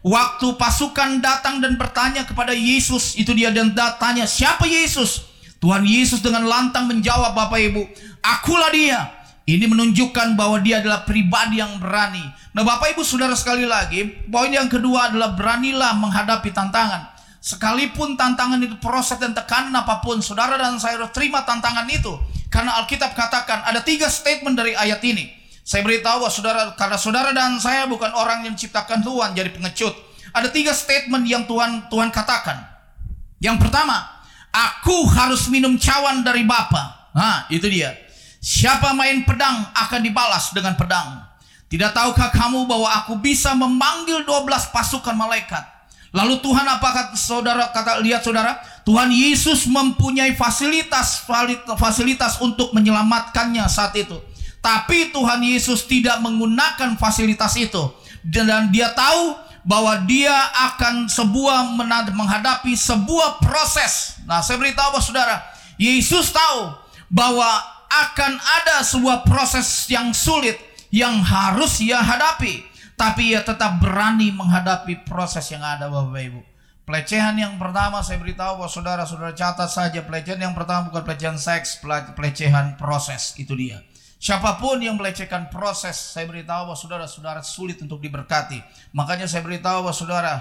waktu 0.05 0.47
pasukan 0.57 1.21
datang 1.21 1.61
dan 1.61 1.77
bertanya 1.77 2.25
kepada 2.25 2.53
Yesus 2.53 3.17
itu 3.17 3.33
dia 3.33 3.49
dan 3.49 3.73
tanya 3.97 4.25
siapa 4.29 4.65
Yesus? 4.69 5.25
Tuhan 5.57 5.81
Yesus 5.81 6.21
dengan 6.21 6.45
lantang 6.45 6.85
menjawab 6.85 7.33
Bapak 7.33 7.57
Ibu, 7.57 7.81
akulah 8.21 8.69
dia. 8.69 9.24
Ini 9.45 9.69
menunjukkan 9.69 10.33
bahwa 10.33 10.57
dia 10.65 10.81
adalah 10.81 11.05
pribadi 11.05 11.61
yang 11.61 11.77
berani. 11.77 12.25
Nah, 12.57 12.65
Bapak 12.65 12.97
Ibu 12.97 13.05
Saudara 13.05 13.37
sekali 13.37 13.61
lagi, 13.69 14.25
poin 14.25 14.49
yang 14.49 14.65
kedua 14.65 15.13
adalah 15.13 15.37
beranilah 15.37 15.93
menghadapi 16.01 16.49
tantangan. 16.49 17.13
Sekalipun 17.45 18.17
tantangan 18.17 18.57
itu 18.57 18.73
proses 18.81 19.21
dan 19.21 19.37
tekanan 19.37 19.69
apa 19.69 20.01
pun, 20.01 20.17
saudara 20.17 20.57
dan 20.57 20.81
saya 20.81 20.97
harus 20.97 21.13
terima 21.13 21.45
tantangan 21.45 21.85
itu. 21.85 22.17
Karena 22.49 22.73
Alkitab 22.81 23.13
katakan 23.13 23.61
ada 23.69 23.85
tiga 23.85 24.09
statement 24.09 24.57
dari 24.57 24.73
ayat 24.73 24.97
ini. 25.05 25.29
Saya 25.61 25.85
beritahu 25.85 26.25
saudara, 26.25 26.73
karena 26.73 26.97
saudara 26.97 27.29
dan 27.29 27.61
saya 27.61 27.85
bukan 27.85 28.09
orang 28.17 28.49
yang 28.49 28.57
diciptakan 28.57 29.05
Tuhan 29.05 29.37
jadi 29.37 29.53
pengecut. 29.53 29.93
Ada 30.33 30.49
tiga 30.49 30.73
statement 30.73 31.21
yang 31.29 31.45
Tuhan 31.45 31.85
Tuhan 31.85 32.09
katakan. 32.09 32.65
Yang 33.37 33.61
pertama, 33.61 34.25
aku 34.49 35.05
harus 35.13 35.45
minum 35.53 35.77
cawan 35.77 36.25
dari 36.25 36.41
Bapa. 36.49 37.13
Nah, 37.13 37.45
itu 37.53 37.69
dia. 37.69 38.04
Siapa 38.45 38.93
main 38.93 39.25
pedang 39.25 39.73
akan 39.73 40.05
dibalas 40.05 40.53
dengan 40.53 40.77
pedang. 40.77 41.25
Tidak 41.65 41.89
tahukah 41.97 42.29
kamu 42.29 42.69
bahwa 42.69 42.93
aku 43.01 43.17
bisa 43.17 43.57
memanggil 43.57 44.21
12 44.21 44.69
pasukan 44.69 45.17
malaikat 45.17 45.75
Lalu 46.15 46.39
Tuhan 46.39 46.63
apa 46.63 46.89
kata 46.95 47.19
saudara 47.19 47.67
kata 47.75 47.99
lihat 47.99 48.23
saudara? 48.23 48.55
Tuhan 48.87 49.11
Yesus 49.11 49.67
mempunyai 49.67 50.31
fasilitas 50.31 51.27
fasilitas 51.75 52.39
untuk 52.39 52.71
menyelamatkannya 52.71 53.67
saat 53.67 53.91
itu. 53.99 54.15
Tapi 54.63 55.11
Tuhan 55.11 55.43
Yesus 55.43 55.83
tidak 55.83 56.23
menggunakan 56.23 56.95
fasilitas 56.95 57.59
itu 57.59 57.91
dan 58.23 58.71
dia 58.71 58.95
tahu 58.95 59.35
bahwa 59.67 60.07
dia 60.07 60.33
akan 60.71 61.11
sebuah 61.11 61.75
menghadapi 62.15 62.71
sebuah 62.79 63.43
proses. 63.43 64.15
Nah, 64.23 64.39
saya 64.39 64.55
beritahu 64.55 64.95
bahwa 64.95 65.03
saudara, 65.03 65.43
Yesus 65.75 66.31
tahu 66.31 66.79
bahwa 67.11 67.59
akan 68.03 68.33
ada 68.35 68.83
sebuah 68.83 69.23
proses 69.23 69.87
yang 69.87 70.11
sulit 70.11 70.57
yang 70.91 71.19
harus 71.23 71.79
ia 71.79 71.99
hadapi. 71.99 72.63
Tapi 72.95 73.35
ia 73.35 73.43
tetap 73.43 73.83
berani 73.83 74.31
menghadapi 74.31 75.03
proses 75.03 75.51
yang 75.51 75.59
ada 75.59 75.91
Bapak 75.91 76.15
Ibu. 76.15 76.41
Pelecehan 76.85 77.35
yang 77.35 77.59
pertama 77.59 77.99
saya 78.05 78.21
beritahu 78.21 78.61
bahwa 78.61 78.71
saudara-saudara 78.71 79.33
catat 79.35 79.67
saja 79.67 80.05
pelecehan 80.05 80.39
yang 80.39 80.55
pertama 80.55 80.87
bukan 80.87 81.03
pelecehan 81.03 81.35
seks, 81.35 81.81
pelecehan 82.15 82.79
proses 82.79 83.35
itu 83.35 83.51
dia. 83.57 83.83
Siapa 84.15 84.61
pun 84.61 84.79
yang 84.79 84.95
melecehkan 84.95 85.51
proses, 85.51 85.97
saya 85.97 86.23
beritahu 86.23 86.71
bahwa 86.71 86.77
saudara-saudara 86.79 87.43
sulit 87.43 87.81
untuk 87.83 87.99
diberkati. 87.99 88.63
Makanya 88.95 89.27
saya 89.27 89.43
beritahu 89.43 89.83
bahwa 89.83 89.91
saudara 89.91 90.33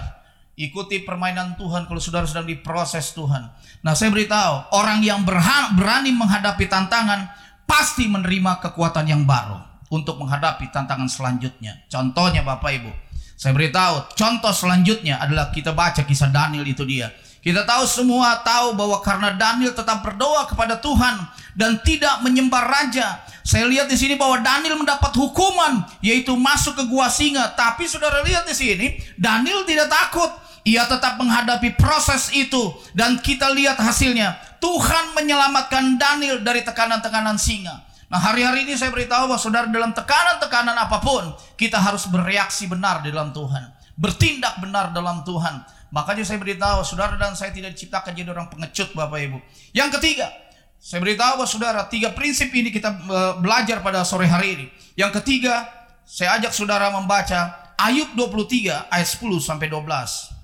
ikuti 0.55 1.03
permainan 1.03 1.59
Tuhan 1.59 1.87
kalau 1.87 1.99
saudara 1.99 2.23
sedang 2.23 2.47
diproses 2.47 3.11
Tuhan. 3.11 3.51
Nah 3.83 3.93
saya 3.93 4.11
beritahu 4.11 4.71
orang 4.75 5.03
yang 5.03 5.23
berani 5.27 6.11
menghadapi 6.15 6.65
tantangan 6.71 7.27
pasti 7.67 8.07
menerima 8.07 8.63
kekuatan 8.63 9.05
yang 9.07 9.27
baru 9.27 9.59
untuk 9.91 10.17
menghadapi 10.17 10.71
tantangan 10.71 11.11
selanjutnya. 11.11 11.85
Contohnya 11.91 12.41
Bapak 12.41 12.71
Ibu, 12.71 12.91
saya 13.35 13.51
beritahu, 13.51 14.15
contoh 14.15 14.53
selanjutnya 14.55 15.19
adalah 15.19 15.51
kita 15.51 15.75
baca 15.75 16.01
kisah 16.07 16.31
Daniel 16.31 16.63
itu 16.63 16.87
dia. 16.87 17.11
Kita 17.45 17.61
tahu 17.61 17.85
semua 17.85 18.41
tahu 18.41 18.73
bahwa 18.73 18.97
karena 19.05 19.29
Daniel 19.37 19.69
tetap 19.69 20.01
berdoa 20.01 20.49
kepada 20.49 20.81
Tuhan 20.81 21.29
dan 21.53 21.77
tidak 21.85 22.25
menyembah 22.25 22.65
raja. 22.65 23.21
Saya 23.45 23.69
lihat 23.69 23.85
di 23.85 23.93
sini 23.93 24.17
bahwa 24.17 24.41
Daniel 24.41 24.81
mendapat 24.81 25.13
hukuman 25.13 25.85
yaitu 26.01 26.33
masuk 26.33 26.73
ke 26.73 26.83
gua 26.89 27.05
singa. 27.05 27.53
Tapi 27.53 27.85
saudara 27.85 28.25
lihat 28.25 28.49
di 28.49 28.55
sini, 28.57 28.97
Daniel 29.13 29.61
tidak 29.61 29.93
takut. 29.93 30.44
Ia 30.65 30.89
tetap 30.89 31.21
menghadapi 31.21 31.77
proses 31.77 32.33
itu 32.33 32.73
dan 32.97 33.21
kita 33.21 33.53
lihat 33.53 33.77
hasilnya. 33.77 34.33
Tuhan 34.57 35.13
menyelamatkan 35.13 36.01
Daniel 36.01 36.41
dari 36.41 36.65
tekanan-tekanan 36.65 37.37
singa. 37.37 37.85
Nah 38.09 38.17
hari-hari 38.17 38.65
ini 38.65 38.73
saya 38.73 38.89
beritahu 38.89 39.29
bahwa 39.29 39.37
saudara 39.37 39.69
dalam 39.69 39.93
tekanan-tekanan 39.93 40.73
apa 40.73 40.97
pun 41.05 41.37
kita 41.53 41.77
harus 41.77 42.09
bereaksi 42.09 42.65
benar 42.65 43.05
di 43.05 43.13
dalam 43.13 43.29
Tuhan. 43.29 43.61
Bertindak 43.93 44.57
benar 44.57 44.89
dalam 44.89 45.21
Tuhan. 45.21 45.61
Makanya 45.93 46.25
saya 46.25 46.41
beritahu 46.41 46.81
saudara 46.81 47.13
dan 47.13 47.37
saya 47.37 47.53
tidak 47.53 47.77
diciptakan 47.77 48.17
jadi 48.17 48.33
orang 48.33 48.49
pengecut 48.49 48.89
Bapak 48.97 49.21
Ibu. 49.21 49.37
Yang 49.69 50.01
ketiga, 50.01 50.33
saya 50.81 50.97
beritahu 50.97 51.41
bahwa 51.41 51.47
saudara 51.47 51.81
tiga 51.87 52.09
prinsip 52.11 52.49
ini 52.51 52.73
kita 52.73 52.89
e, 52.89 53.19
belajar 53.37 53.85
pada 53.85 54.01
sore 54.01 54.25
hari 54.25 54.59
ini. 54.59 54.65
Yang 54.97 55.21
ketiga, 55.21 55.65
saya 56.03 56.41
ajak 56.41 56.51
saudara 56.51 56.89
membaca 56.89 57.73
Ayub 57.77 58.11
23 58.17 58.91
ayat 58.91 59.07
10 59.07 59.23
sampai 59.39 59.69
12. 59.69 60.34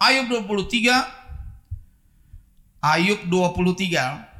Ayub 0.00 0.32
23 0.32 1.04
Ayub 2.80 3.20
23 3.28 4.30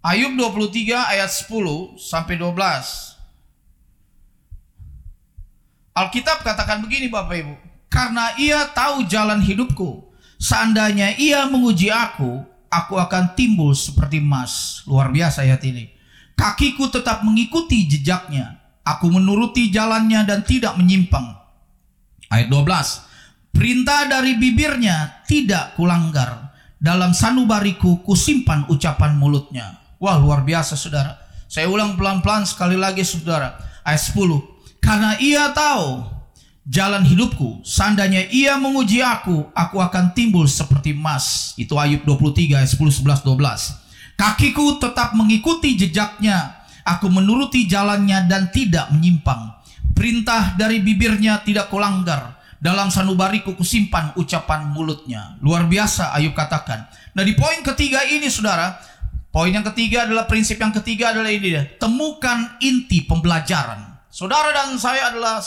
Ayub 0.00 0.32
23 0.38 0.94
ayat 0.96 1.28
10 1.28 1.98
sampai 1.98 2.38
12. 2.38 2.54
Alkitab 5.92 6.46
katakan 6.46 6.80
begini 6.86 7.10
Bapak 7.10 7.36
Ibu. 7.42 7.54
Karena 7.90 8.38
ia 8.38 8.70
tahu 8.70 9.04
jalan 9.10 9.42
hidupku. 9.42 10.14
Seandainya 10.40 11.18
ia 11.18 11.44
menguji 11.50 11.90
aku, 11.90 12.40
aku 12.70 12.96
akan 12.96 13.34
timbul 13.34 13.74
seperti 13.74 14.22
emas. 14.22 14.86
Luar 14.86 15.10
biasa 15.10 15.42
ayat 15.42 15.60
ini. 15.66 15.90
Kakiku 16.38 16.88
tetap 16.88 17.26
mengikuti 17.26 17.84
jejaknya. 17.84 18.56
Aku 18.86 19.10
menuruti 19.10 19.68
jalannya 19.68 20.24
dan 20.24 20.40
tidak 20.46 20.78
menyimpang. 20.80 21.39
Ayat 22.30 22.46
12. 22.46 23.50
Perintah 23.50 24.06
dari 24.06 24.38
bibirnya 24.38 25.26
tidak 25.26 25.74
kulanggar. 25.74 26.54
Dalam 26.80 27.12
sanubariku 27.12 28.00
kusimpan 28.06 28.70
ucapan 28.70 29.18
mulutnya. 29.18 29.76
Wah 30.00 30.16
luar 30.16 30.46
biasa 30.46 30.78
saudara. 30.78 31.18
Saya 31.50 31.66
ulang 31.66 31.98
pelan-pelan 31.98 32.46
sekali 32.46 32.78
lagi 32.78 33.02
saudara. 33.02 33.58
Ayat 33.82 34.14
10. 34.14 34.80
Karena 34.80 35.18
ia 35.18 35.50
tahu 35.50 36.06
jalan 36.70 37.02
hidupku. 37.02 37.66
Seandainya 37.66 38.30
ia 38.30 38.56
menguji 38.56 39.02
aku, 39.02 39.50
aku 39.52 39.76
akan 39.82 40.14
timbul 40.14 40.46
seperti 40.46 40.94
emas. 40.94 41.52
Itu 41.58 41.76
Ayub 41.76 42.06
23 42.06 42.62
ayat 42.62 42.70
10, 42.70 43.02
11, 43.02 43.26
12. 43.26 44.16
Kakiku 44.16 44.78
tetap 44.78 45.12
mengikuti 45.18 45.74
jejaknya. 45.74 46.62
Aku 46.86 47.12
menuruti 47.12 47.68
jalannya 47.68 48.24
dan 48.24 48.48
tidak 48.48 48.88
menyimpang. 48.88 49.59
Perintah 50.00 50.56
dari 50.56 50.80
bibirnya 50.80 51.44
tidak 51.44 51.68
kulanggar. 51.68 52.40
Dalam 52.56 52.88
sanubariku 52.88 53.52
kusimpan 53.56 54.16
ucapan 54.16 54.72
mulutnya. 54.72 55.36
Luar 55.44 55.68
biasa 55.68 56.16
Ayub 56.16 56.32
katakan. 56.32 56.88
Nah 57.12 57.24
di 57.24 57.36
poin 57.36 57.60
ketiga 57.60 58.04
ini 58.04 58.28
saudara, 58.28 58.80
Poin 59.30 59.54
yang 59.54 59.62
ketiga 59.62 60.10
adalah 60.10 60.26
prinsip 60.26 60.58
yang 60.58 60.74
ketiga 60.74 61.14
adalah 61.14 61.30
ini. 61.30 61.54
Temukan 61.78 62.58
inti 62.58 63.06
pembelajaran. 63.06 64.02
Saudara 64.10 64.50
dan 64.50 64.74
saya 64.74 65.14
adalah 65.14 65.38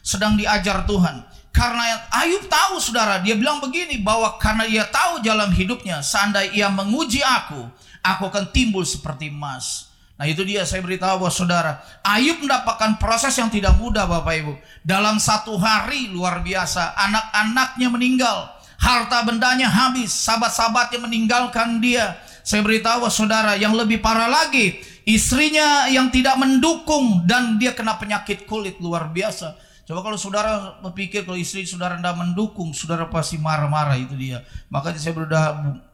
sedang 0.00 0.32
diajar 0.40 0.88
Tuhan. 0.88 1.28
Karena 1.52 2.08
Ayub 2.08 2.48
tahu 2.48 2.80
saudara, 2.80 3.20
dia 3.20 3.36
bilang 3.36 3.60
begini 3.60 4.00
bahwa 4.00 4.40
karena 4.40 4.64
ia 4.64 4.88
tahu 4.88 5.20
jalan 5.20 5.52
hidupnya, 5.52 6.00
seandainya 6.00 6.56
ia 6.56 6.68
menguji 6.72 7.20
aku, 7.20 7.68
aku 8.00 8.22
akan 8.32 8.48
timbul 8.48 8.88
seperti 8.88 9.28
emas. 9.28 9.92
Nah 10.18 10.26
itu 10.26 10.42
dia 10.42 10.66
saya 10.66 10.82
beritahu 10.82 11.22
bahwa 11.22 11.30
saudara, 11.30 11.78
Ayub 12.02 12.42
mendapatkan 12.42 12.98
proses 12.98 13.38
yang 13.38 13.46
tidak 13.54 13.78
mudah 13.78 14.02
Bapak 14.02 14.34
Ibu. 14.34 14.52
Dalam 14.82 15.22
satu 15.22 15.54
hari 15.54 16.10
luar 16.10 16.42
biasa, 16.42 16.98
anak-anaknya 16.98 17.86
meninggal, 17.86 18.50
harta 18.82 19.22
bendanya 19.22 19.70
habis, 19.70 20.10
sahabat-sahabatnya 20.10 21.06
meninggalkan 21.06 21.78
dia, 21.78 22.18
saya 22.42 22.66
beritahu 22.66 23.06
saudara 23.06 23.54
yang 23.54 23.78
lebih 23.78 24.02
parah 24.02 24.26
lagi, 24.26 24.82
istrinya 25.06 25.86
yang 25.86 26.10
tidak 26.10 26.34
mendukung 26.34 27.22
dan 27.22 27.54
dia 27.62 27.70
kena 27.70 27.94
penyakit 27.94 28.42
kulit 28.42 28.82
luar 28.82 29.14
biasa. 29.14 29.54
Coba 29.86 30.04
kalau 30.04 30.18
saudara 30.20 30.82
berpikir 30.84 31.24
kalau 31.24 31.38
istri 31.38 31.64
saudara 31.64 31.94
tidak 31.94 32.18
mendukung, 32.18 32.74
saudara 32.74 33.08
pasti 33.08 33.40
marah-marah 33.40 33.96
itu 33.96 34.12
dia. 34.18 34.42
Makanya 34.68 35.00
saya 35.00 35.14
sudah 35.16 35.44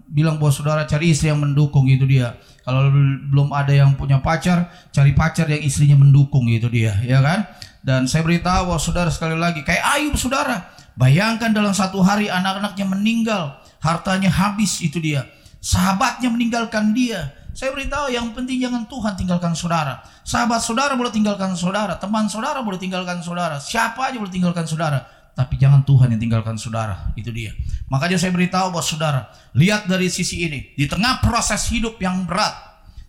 bilang 0.08 0.36
bahwa 0.36 0.52
saudara 0.52 0.82
cari 0.84 1.12
istri 1.12 1.32
yang 1.32 1.40
mendukung 1.40 1.88
itu 1.88 2.04
dia. 2.04 2.36
Kalau 2.64 2.88
belum 3.28 3.52
ada 3.52 3.76
yang 3.76 3.92
punya 3.92 4.24
pacar, 4.24 4.72
cari 4.88 5.12
pacar 5.12 5.44
yang 5.52 5.60
istrinya 5.60 6.00
mendukung 6.00 6.48
itu 6.48 6.64
dia, 6.72 6.96
ya 7.04 7.20
kan? 7.20 7.44
Dan 7.84 8.08
saya 8.08 8.24
beritahu 8.24 8.72
bahwa 8.72 8.80
saudara 8.80 9.12
sekali 9.12 9.36
lagi 9.36 9.60
kayak 9.60 9.84
Ayub 9.84 10.16
saudara, 10.16 10.72
bayangkan 10.96 11.52
dalam 11.52 11.76
satu 11.76 12.00
hari 12.00 12.32
anak-anaknya 12.32 12.88
meninggal, 12.88 13.60
hartanya 13.84 14.32
habis 14.32 14.80
itu 14.80 14.96
dia. 14.96 15.28
Sahabatnya 15.60 16.32
meninggalkan 16.32 16.96
dia. 16.96 17.36
Saya 17.54 17.70
beritahu 17.70 18.10
yang 18.10 18.32
penting 18.32 18.58
jangan 18.58 18.88
Tuhan 18.88 19.14
tinggalkan 19.14 19.52
saudara. 19.52 20.00
Sahabat 20.24 20.64
saudara 20.64 20.96
boleh 20.96 21.12
tinggalkan 21.12 21.52
saudara. 21.54 22.00
Teman 22.00 22.26
saudara 22.26 22.64
boleh 22.64 22.80
tinggalkan 22.80 23.20
saudara. 23.22 23.60
Siapa 23.62 24.10
aja 24.10 24.16
boleh 24.18 24.32
tinggalkan 24.32 24.66
saudara. 24.66 25.04
Tapi 25.34 25.58
jangan 25.58 25.82
Tuhan 25.82 26.14
yang 26.14 26.20
tinggalkan 26.22 26.54
saudara. 26.54 27.10
Itu 27.18 27.34
dia. 27.34 27.50
Makanya 27.90 28.16
saya 28.16 28.30
beritahu 28.30 28.70
buat 28.70 28.86
saudara. 28.86 29.28
Lihat 29.58 29.90
dari 29.90 30.06
sisi 30.06 30.46
ini. 30.46 30.72
Di 30.78 30.86
tengah 30.86 31.18
proses 31.20 31.66
hidup 31.74 31.98
yang 31.98 32.22
berat. 32.22 32.54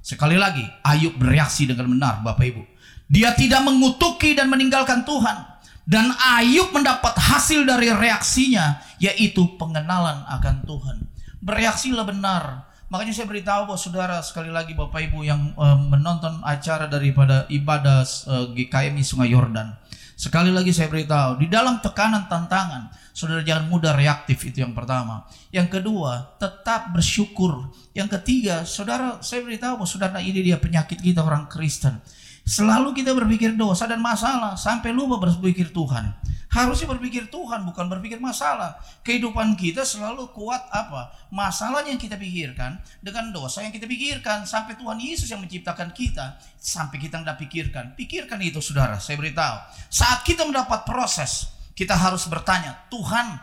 Sekali 0.01 0.33
lagi. 0.35 0.65
Ayub 0.81 1.15
bereaksi 1.21 1.69
dengan 1.69 1.89
benar 1.93 2.25
Bapak 2.25 2.45
Ibu. 2.45 2.63
Dia 3.05 3.37
tidak 3.37 3.61
mengutuki 3.61 4.33
dan 4.33 4.49
meninggalkan 4.49 5.05
Tuhan. 5.05 5.37
Dan 5.85 6.09
Ayub 6.17 6.73
mendapat 6.73 7.13
hasil 7.13 7.61
dari 7.61 7.93
reaksinya. 7.93 8.81
Yaitu 8.97 9.57
pengenalan 9.61 10.25
akan 10.25 10.65
Tuhan 10.65 11.15
bereaksilah 11.45 12.05
benar. 12.09 12.65
Makanya 12.89 13.13
saya 13.13 13.29
beritahu 13.29 13.69
bahwa 13.69 13.79
saudara 13.81 14.17
sekali 14.25 14.49
lagi 14.49 14.73
Bapak 14.73 15.09
Ibu 15.09 15.21
yang 15.25 15.53
uh, 15.57 15.77
menonton 15.77 16.41
acara 16.41 16.89
daripada 16.89 17.45
ibadah 17.53 18.01
uh, 18.25 18.45
GKMI 18.53 19.05
Sungai 19.05 19.29
Yordan. 19.33 19.73
Sekali 20.15 20.47
lagi 20.47 20.71
saya 20.71 20.87
beritahu, 20.87 21.43
di 21.43 21.51
dalam 21.51 21.83
tekanan 21.83 22.31
tantangan, 22.31 22.87
saudara 23.11 23.43
jangan 23.43 23.67
mudah 23.67 23.91
reaktif 23.99 24.47
itu 24.47 24.63
yang 24.63 24.71
pertama. 24.71 25.27
Yang 25.51 25.79
kedua, 25.79 26.39
tetap 26.39 26.95
bersyukur. 26.95 27.67
Yang 27.91 28.19
ketiga, 28.19 28.63
saudara 28.63 29.19
saya 29.19 29.43
beritahu 29.43 29.83
saudara 29.83 30.23
ini 30.23 30.39
dia 30.39 30.55
penyakit 30.55 31.03
kita 31.03 31.19
orang 31.19 31.51
Kristen. 31.51 31.99
Selalu 32.45 32.93
kita 32.93 33.17
berpikir 33.17 33.57
dosa 33.57 33.89
dan 33.89 33.97
masalah 33.97 34.53
sampai 34.53 34.93
lupa 34.93 35.17
berpikir 35.17 35.73
Tuhan. 35.73 36.13
Harusnya 36.53 36.87
berpikir 36.87 37.27
Tuhan 37.27 37.65
bukan 37.65 37.89
berpikir 37.89 38.21
masalah. 38.21 38.79
Kehidupan 39.01 39.57
kita 39.57 39.81
selalu 39.81 40.29
kuat 40.31 40.61
apa? 40.71 41.11
Masalahnya 41.33 41.91
yang 41.91 41.99
kita 41.99 42.15
pikirkan 42.15 42.79
dengan 43.01 43.33
dosa 43.33 43.65
yang 43.65 43.73
kita 43.73 43.89
pikirkan 43.89 44.45
sampai 44.45 44.77
Tuhan 44.77 44.95
Yesus 45.01 45.27
yang 45.27 45.41
menciptakan 45.41 45.91
kita 45.91 46.37
sampai 46.55 47.01
kita 47.01 47.19
tidak 47.19 47.41
pikirkan. 47.41 47.97
Pikirkan 47.97 48.39
itu 48.45 48.61
saudara, 48.61 49.01
saya 49.01 49.17
beritahu. 49.17 49.57
Saat 49.89 50.23
kita 50.23 50.45
mendapat 50.45 50.85
proses, 50.85 51.49
kita 51.75 51.97
harus 51.97 52.23
bertanya, 52.29 52.87
Tuhan, 52.87 53.35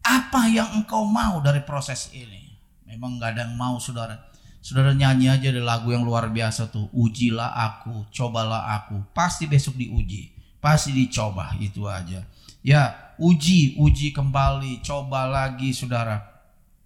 apa 0.00 0.42
yang 0.48 0.70
engkau 0.80 1.04
mau 1.04 1.42
dari 1.44 1.60
proses 1.60 2.08
ini? 2.14 2.46
Memang 2.88 3.20
nggak 3.20 3.36
ada 3.36 3.40
yang 3.44 3.58
mau 3.58 3.76
saudara. 3.76 4.29
Saudara 4.60 4.92
nyanyi 4.92 5.32
aja 5.32 5.48
ada 5.48 5.64
lagu 5.64 5.88
yang 5.88 6.04
luar 6.04 6.28
biasa 6.28 6.68
tuh. 6.68 6.92
Ujilah 6.92 7.56
aku, 7.56 8.08
cobalah 8.12 8.76
aku. 8.76 9.00
Pasti 9.16 9.48
besok 9.48 9.80
diuji. 9.80 10.36
Pasti 10.60 10.92
dicoba 10.92 11.56
itu 11.56 11.88
aja. 11.88 12.20
Ya, 12.60 13.16
uji, 13.16 13.80
uji 13.80 14.12
kembali, 14.12 14.84
coba 14.84 15.24
lagi 15.24 15.72
saudara. 15.72 16.20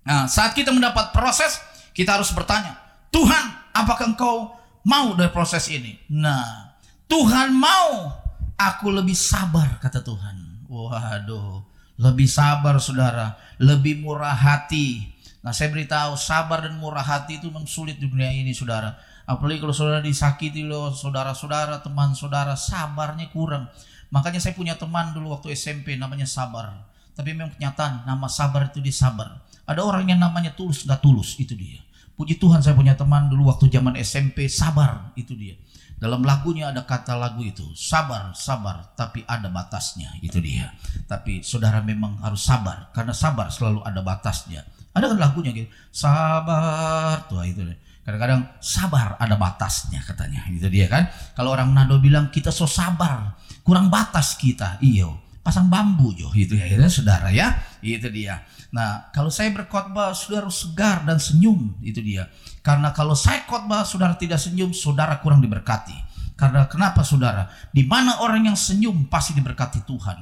Nah, 0.06 0.30
saat 0.30 0.54
kita 0.54 0.70
mendapat 0.70 1.10
proses, 1.10 1.58
kita 1.90 2.14
harus 2.14 2.30
bertanya, 2.30 2.78
Tuhan, 3.10 3.74
apakah 3.74 4.14
engkau 4.14 4.54
mau 4.86 5.18
dari 5.18 5.34
proses 5.34 5.66
ini? 5.70 5.98
Nah, 6.14 6.78
Tuhan 7.10 7.50
mau 7.54 8.10
aku 8.54 8.90
lebih 8.90 9.18
sabar, 9.18 9.82
kata 9.82 10.02
Tuhan. 10.02 10.66
Waduh, 10.70 11.62
lebih 11.98 12.26
sabar 12.26 12.78
saudara, 12.78 13.38
lebih 13.58 14.02
murah 14.02 14.34
hati, 14.34 15.13
Nah 15.44 15.52
saya 15.52 15.68
beritahu 15.68 16.16
sabar 16.16 16.64
dan 16.64 16.80
murah 16.80 17.04
hati 17.04 17.36
itu 17.36 17.52
memang 17.52 17.68
sulit 17.68 18.00
di 18.00 18.08
dunia 18.08 18.32
ini 18.32 18.56
saudara. 18.56 18.96
Apalagi 19.28 19.60
kalau 19.60 19.76
saudara 19.76 20.00
disakiti 20.00 20.64
loh 20.64 20.88
saudara-saudara, 20.96 21.84
teman 21.84 22.16
saudara, 22.16 22.56
sabarnya 22.56 23.28
kurang. 23.28 23.68
Makanya 24.08 24.40
saya 24.40 24.56
punya 24.56 24.72
teman 24.80 25.12
dulu 25.12 25.36
waktu 25.36 25.52
SMP 25.52 26.00
namanya 26.00 26.24
sabar. 26.24 26.88
Tapi 27.12 27.36
memang 27.36 27.52
kenyataan 27.60 28.08
nama 28.08 28.24
sabar 28.24 28.72
itu 28.72 28.80
disabar. 28.80 29.44
Ada 29.68 29.84
orang 29.84 30.08
yang 30.08 30.20
namanya 30.20 30.56
tulus 30.56 30.88
nggak 30.88 31.04
tulus 31.04 31.36
itu 31.36 31.52
dia. 31.52 31.84
Puji 32.16 32.40
Tuhan 32.40 32.64
saya 32.64 32.72
punya 32.72 32.96
teman 32.96 33.28
dulu 33.28 33.52
waktu 33.52 33.68
zaman 33.68 34.00
SMP 34.00 34.48
sabar 34.48 35.12
itu 35.12 35.36
dia. 35.36 35.60
Dalam 36.00 36.24
lagunya 36.24 36.68
ada 36.72 36.84
kata 36.84 37.16
lagu 37.16 37.40
itu 37.44 37.64
sabar 37.72 38.34
sabar 38.34 38.92
tapi 38.96 39.22
ada 39.28 39.52
batasnya 39.52 40.14
itu 40.24 40.40
dia. 40.40 40.72
Tapi 41.04 41.44
saudara 41.44 41.84
memang 41.84 42.20
harus 42.24 42.44
sabar 42.44 42.90
karena 42.96 43.12
sabar 43.12 43.52
selalu 43.52 43.84
ada 43.84 44.00
batasnya. 44.00 44.64
Ada 44.94 45.10
kan 45.10 45.18
lagunya 45.18 45.50
gitu. 45.50 45.68
Sabar 45.90 47.26
tuh 47.26 47.42
itu. 47.42 47.60
Kadang-kadang 48.06 48.46
sabar 48.62 49.18
ada 49.18 49.34
batasnya 49.34 49.98
katanya. 50.06 50.46
Itu 50.48 50.70
dia 50.70 50.86
kan. 50.86 51.10
Kalau 51.34 51.50
orang 51.50 51.74
Nado 51.74 51.98
bilang 51.98 52.30
kita 52.30 52.54
so 52.54 52.64
sabar, 52.70 53.34
kurang 53.66 53.90
batas 53.90 54.38
kita. 54.38 54.78
Iyo, 54.78 55.18
pasang 55.42 55.66
bambu 55.66 56.14
jo 56.14 56.30
itu 56.32 56.54
ya, 56.54 56.70
itu 56.70 57.02
saudara 57.02 57.34
ya. 57.34 57.58
Itu 57.82 58.06
dia. 58.08 58.44
Nah, 58.74 59.10
kalau 59.14 59.30
saya 59.30 59.50
berkhotbah 59.54 60.14
saudara 60.14 60.50
segar 60.50 61.02
dan 61.02 61.18
senyum 61.18 61.78
itu 61.82 61.98
dia. 62.02 62.26
Karena 62.62 62.90
kalau 62.94 63.14
saya 63.14 63.42
khotbah 63.46 63.82
saudara 63.86 64.14
tidak 64.14 64.38
senyum, 64.38 64.70
saudara 64.74 65.18
kurang 65.18 65.42
diberkati. 65.42 66.13
Karena 66.34 66.66
kenapa 66.66 67.06
saudara? 67.06 67.46
Di 67.70 67.86
mana 67.86 68.18
orang 68.18 68.50
yang 68.50 68.58
senyum 68.58 69.06
pasti 69.06 69.38
diberkati 69.38 69.86
Tuhan. 69.86 70.18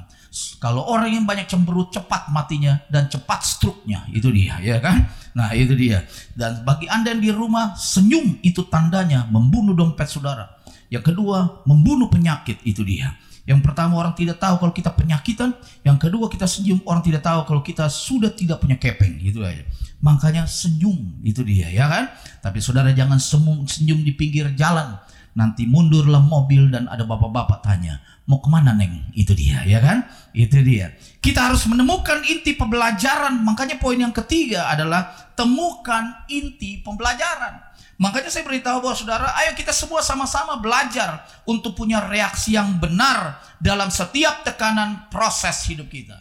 Kalau 0.61 0.85
orang 0.85 1.09
yang 1.09 1.25
banyak 1.25 1.49
cemberut 1.49 1.89
cepat 1.89 2.29
matinya 2.29 2.77
dan 2.89 3.09
cepat 3.09 3.41
struknya 3.41 4.05
itu 4.13 4.29
dia 4.29 4.61
ya 4.61 4.77
kan? 4.77 5.09
Nah 5.33 5.53
itu 5.57 5.73
dia. 5.73 6.05
Dan 6.37 6.61
bagi 6.61 6.85
anda 6.85 7.13
yang 7.13 7.21
di 7.21 7.33
rumah 7.33 7.73
senyum 7.73 8.41
itu 8.45 8.65
tandanya 8.69 9.25
membunuh 9.29 9.73
dompet 9.73 10.05
saudara. 10.05 10.53
Yang 10.93 11.13
kedua 11.13 11.65
membunuh 11.65 12.09
penyakit 12.13 12.61
itu 12.61 12.85
dia. 12.85 13.17
Yang 13.43 13.65
pertama 13.65 13.97
orang 13.97 14.13
tidak 14.13 14.37
tahu 14.37 14.61
kalau 14.61 14.73
kita 14.73 14.93
penyakitan. 14.93 15.49
Yang 15.81 15.97
kedua 16.09 16.29
kita 16.29 16.45
senyum 16.45 16.85
orang 16.85 17.01
tidak 17.01 17.25
tahu 17.25 17.41
kalau 17.49 17.61
kita 17.65 17.89
sudah 17.89 18.29
tidak 18.37 18.61
punya 18.61 18.77
kepeng 18.77 19.17
gitu 19.17 19.41
aja. 19.41 19.65
Makanya 20.05 20.45
senyum 20.45 21.25
itu 21.25 21.41
dia 21.41 21.73
ya 21.73 21.89
kan. 21.89 22.13
Tapi 22.41 22.61
saudara 22.61 22.93
jangan 22.93 23.17
senyum 23.17 24.05
di 24.05 24.13
pinggir 24.13 24.53
jalan 24.53 24.97
nanti 25.33 25.65
mundurlah 25.65 26.21
mobil 26.21 26.69
dan 26.69 26.85
ada 26.89 27.05
bapak-bapak 27.05 27.65
tanya 27.65 28.01
mau 28.23 28.39
ke 28.39 28.47
mana 28.47 28.71
neng? 28.71 29.11
Itu 29.11 29.35
dia 29.35 29.63
ya 29.67 29.83
kan? 29.83 30.07
Itu 30.31 30.63
dia. 30.63 30.95
Kita 31.19 31.51
harus 31.51 31.67
menemukan 31.67 32.23
inti 32.23 32.55
pembelajaran. 32.55 33.43
Makanya 33.43 33.79
poin 33.79 33.99
yang 33.99 34.15
ketiga 34.15 34.71
adalah 34.71 35.11
temukan 35.35 36.23
inti 36.31 36.79
pembelajaran. 36.79 37.59
Makanya 37.99 38.31
saya 38.33 38.43
beritahu 38.47 38.83
bahwa 38.83 38.95
saudara 38.97 39.27
ayo 39.43 39.53
kita 39.53 39.71
semua 39.75 40.01
sama-sama 40.01 40.57
belajar 40.59 41.23
untuk 41.45 41.77
punya 41.77 42.03
reaksi 42.03 42.57
yang 42.57 42.79
benar 42.81 43.39
dalam 43.61 43.87
setiap 43.91 44.43
tekanan 44.43 45.07
proses 45.11 45.67
hidup 45.69 45.87
kita. 45.91 46.19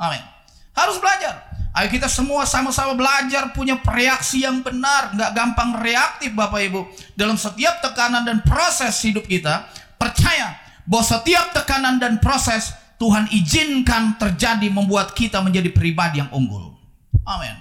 Amin 0.00 0.39
harus 0.74 0.96
belajar 1.02 1.50
Ayo 1.70 1.86
kita 1.86 2.10
semua 2.10 2.42
sama-sama 2.50 2.98
belajar 2.98 3.54
punya 3.54 3.78
reaksi 3.78 4.42
yang 4.42 4.58
benar, 4.58 5.14
nggak 5.14 5.30
gampang 5.30 5.78
reaktif 5.78 6.34
Bapak 6.34 6.66
Ibu. 6.66 6.80
Dalam 7.14 7.38
setiap 7.38 7.78
tekanan 7.78 8.26
dan 8.26 8.42
proses 8.42 8.98
hidup 9.06 9.22
kita, 9.22 9.70
percaya 9.94 10.58
bahwa 10.82 11.04
setiap 11.06 11.54
tekanan 11.54 12.02
dan 12.02 12.18
proses 12.18 12.74
Tuhan 12.98 13.30
izinkan 13.30 14.18
terjadi 14.18 14.66
membuat 14.66 15.14
kita 15.14 15.38
menjadi 15.46 15.70
pribadi 15.70 16.18
yang 16.18 16.28
unggul. 16.34 16.74
Amin. 17.22 17.54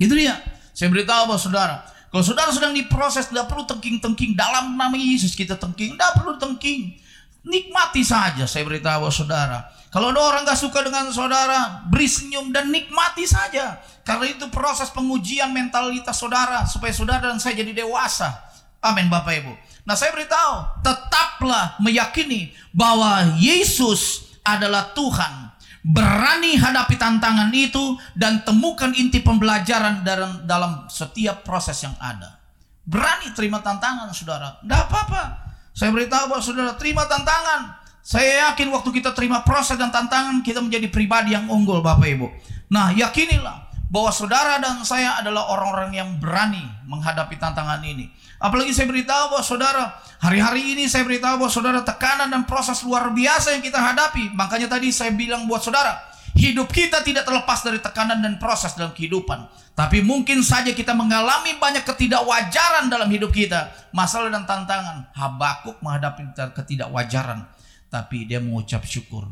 Itu 0.00 0.16
dia. 0.16 0.40
Saya 0.72 0.88
beritahu 0.88 1.28
bahwa 1.28 1.40
saudara, 1.40 1.76
kalau 2.08 2.24
saudara 2.24 2.48
sedang 2.56 2.72
diproses, 2.72 3.28
tidak 3.28 3.52
perlu 3.52 3.68
tengking-tengking 3.68 4.32
dalam 4.32 4.80
nama 4.80 4.96
Yesus 4.96 5.36
kita 5.36 5.60
tengking, 5.60 6.00
tidak 6.00 6.16
perlu 6.16 6.40
tengking. 6.40 6.96
Nikmati 7.46 8.02
saja. 8.02 8.42
Saya 8.50 8.66
beritahu 8.66 9.06
saudara, 9.14 9.70
kalau 9.94 10.10
ada 10.10 10.18
orang 10.18 10.42
gak 10.42 10.58
suka 10.58 10.82
dengan 10.82 11.08
saudara, 11.14 11.86
beri 11.86 12.10
senyum 12.10 12.50
dan 12.50 12.74
nikmati 12.74 13.22
saja. 13.22 13.78
Karena 14.02 14.34
itu 14.34 14.50
proses 14.50 14.90
pengujian 14.90 15.54
mentalitas 15.54 16.18
saudara 16.18 16.66
supaya 16.66 16.90
saudara 16.90 17.30
dan 17.30 17.38
saya 17.38 17.56
jadi 17.62 17.86
dewasa. 17.86 18.28
Amin 18.82 19.06
Bapak 19.06 19.34
Ibu. 19.40 19.52
Nah 19.86 19.94
saya 19.94 20.10
beritahu, 20.10 20.82
tetaplah 20.82 21.78
meyakini 21.78 22.50
bahwa 22.74 23.38
Yesus 23.38 24.34
adalah 24.42 24.90
Tuhan. 24.92 25.54
Berani 25.86 26.58
hadapi 26.58 26.98
tantangan 26.98 27.54
itu 27.54 27.94
dan 28.18 28.42
temukan 28.42 28.90
inti 28.90 29.22
pembelajaran 29.22 30.02
dalam, 30.02 30.42
dalam 30.42 30.90
setiap 30.90 31.46
proses 31.46 31.78
yang 31.78 31.94
ada. 32.02 32.42
Berani 32.82 33.30
terima 33.38 33.62
tantangan 33.62 34.10
saudara. 34.10 34.58
Tidak 34.60 34.80
apa-apa. 34.90 35.45
Saya 35.76 35.92
beritahu 35.92 36.32
bahwa 36.32 36.40
saudara 36.40 36.72
terima 36.80 37.04
tantangan 37.04 37.76
saya 38.06 38.48
yakin 38.48 38.70
waktu 38.70 39.02
kita 39.02 39.12
terima 39.12 39.42
proses 39.42 39.74
dan 39.74 39.90
tantangan 39.90 40.40
kita 40.40 40.62
menjadi 40.62 40.88
pribadi 40.88 41.34
yang 41.34 41.50
unggul 41.50 41.82
Bapak 41.84 42.06
Ibu. 42.06 42.30
Nah 42.70 42.94
yakinilah 42.94 43.66
bahwa 43.90 44.14
saudara 44.14 44.62
dan 44.62 44.80
saya 44.86 45.18
adalah 45.18 45.50
orang-orang 45.50 45.90
yang 45.90 46.10
berani 46.22 46.62
menghadapi 46.86 47.34
tantangan 47.34 47.82
ini. 47.82 48.06
Apalagi 48.38 48.70
saya 48.70 48.86
beritahu 48.86 49.34
bahwa 49.34 49.42
saudara, 49.42 49.84
hari-hari 50.22 50.78
ini 50.78 50.86
saya 50.86 51.02
beritahu 51.02 51.42
bahwa 51.42 51.50
saudara 51.50 51.80
tekanan 51.82 52.30
dan 52.30 52.46
proses 52.46 52.78
luar 52.86 53.10
biasa 53.10 53.58
yang 53.58 53.62
kita 53.66 53.82
hadapi. 53.82 54.32
Makanya 54.38 54.70
tadi 54.70 54.94
saya 54.94 55.10
bilang 55.10 55.50
buat 55.50 55.66
saudara, 55.66 55.98
hidup 56.36 56.68
kita 56.68 57.00
tidak 57.00 57.24
terlepas 57.24 57.64
dari 57.64 57.80
tekanan 57.80 58.20
dan 58.20 58.36
proses 58.36 58.76
dalam 58.76 58.92
kehidupan. 58.92 59.48
Tapi 59.72 60.04
mungkin 60.04 60.40
saja 60.44 60.72
kita 60.72 60.92
mengalami 60.92 61.56
banyak 61.56 61.84
ketidakwajaran 61.84 62.92
dalam 62.92 63.08
hidup 63.08 63.32
kita. 63.32 63.72
Masalah 63.92 64.28
dan 64.28 64.44
tantangan. 64.44 65.10
Habakuk 65.16 65.80
menghadapi 65.80 66.32
ketidakwajaran 66.52 67.56
tapi 67.96 68.26
dia 68.26 68.42
mengucap 68.42 68.84
syukur. 68.84 69.30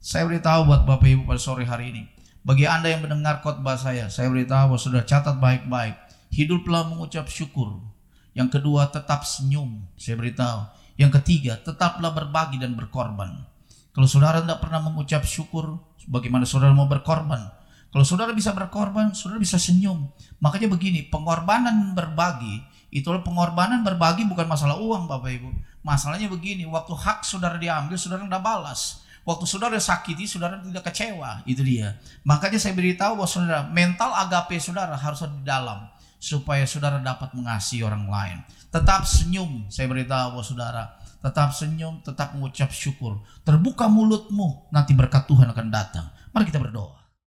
Saya 0.00 0.24
beritahu 0.24 0.66
buat 0.66 0.88
Bapak 0.88 1.06
Ibu 1.06 1.22
pada 1.28 1.40
sore 1.40 1.68
hari 1.68 1.92
ini. 1.92 2.02
Bagi 2.40 2.64
Anda 2.64 2.88
yang 2.88 3.04
mendengar 3.04 3.44
khotbah 3.44 3.76
saya, 3.76 4.08
saya 4.08 4.32
beritahu 4.32 4.72
bahwa 4.72 4.80
sudah 4.80 5.04
catat 5.04 5.36
baik-baik. 5.36 5.94
Hiduplah 6.32 6.88
mengucap 6.88 7.28
syukur. 7.28 7.84
Yang 8.32 8.58
kedua, 8.58 8.88
tetap 8.88 9.28
senyum. 9.28 9.84
Saya 10.00 10.16
beritahu. 10.16 10.64
Yang 10.96 11.20
ketiga, 11.20 11.60
tetaplah 11.60 12.16
berbagi 12.16 12.56
dan 12.56 12.72
berkorban. 12.72 13.44
Kalau 13.90 14.06
saudara 14.06 14.38
tidak 14.38 14.62
pernah 14.62 14.80
mengucap 14.82 15.26
syukur, 15.26 15.82
bagaimana 16.06 16.46
saudara 16.46 16.70
mau 16.70 16.86
berkorban? 16.86 17.50
Kalau 17.90 18.06
saudara 18.06 18.30
bisa 18.30 18.54
berkorban, 18.54 19.10
saudara 19.10 19.42
bisa 19.42 19.58
senyum. 19.58 20.06
Makanya 20.38 20.70
begini, 20.70 21.10
pengorbanan 21.10 21.90
berbagi, 21.90 22.62
itulah 22.94 23.18
pengorbanan 23.26 23.82
berbagi 23.82 24.22
bukan 24.30 24.46
masalah 24.46 24.78
uang 24.78 25.10
Bapak 25.10 25.30
Ibu. 25.34 25.50
Masalahnya 25.82 26.30
begini, 26.30 26.62
waktu 26.70 26.94
hak 26.94 27.26
saudara 27.26 27.58
diambil, 27.58 27.98
saudara 27.98 28.22
tidak 28.22 28.42
balas. 28.46 29.02
Waktu 29.26 29.44
saudara 29.44 29.76
sakiti, 29.82 30.24
saudara 30.24 30.62
tidak 30.62 30.86
kecewa. 30.86 31.42
Itu 31.50 31.66
dia. 31.66 31.98
Makanya 32.22 32.62
saya 32.62 32.78
beritahu 32.78 33.18
bahwa 33.18 33.26
saudara, 33.26 33.66
mental 33.66 34.14
agape 34.14 34.56
saudara 34.62 34.94
harus 34.94 35.20
ada 35.26 35.34
di 35.34 35.42
dalam. 35.42 35.90
supaya 36.20 36.68
saudara 36.68 37.00
dapat 37.00 37.32
mengasihi 37.32 37.80
orang 37.80 38.04
lain. 38.04 38.38
Tetap 38.68 39.08
senyum, 39.08 39.66
saya 39.72 39.88
beritahu 39.88 40.44
saudara. 40.44 40.99
Tetap 41.20 41.52
senyum, 41.52 42.00
tetap 42.04 42.36
mengucap 42.36 42.72
syukur. 42.72 43.20
Terbuka 43.44 43.88
mulutmu, 43.88 44.68
nanti 44.72 44.96
berkat 44.96 45.28
Tuhan 45.28 45.52
akan 45.52 45.66
datang. 45.68 46.08
Mari 46.32 46.48
kita 46.48 46.60
berdoa. 46.60 46.99